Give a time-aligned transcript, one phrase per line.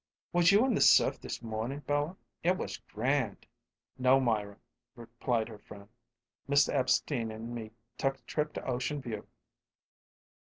[0.33, 2.17] "Was you in the surf this mornin', Bella?
[2.41, 3.45] It was grand!"
[3.99, 4.57] "No, Myra,"
[4.95, 5.89] replied her friend.
[6.49, 6.73] "Mr.
[6.73, 9.27] Epstein and me took a trip to Ocean View."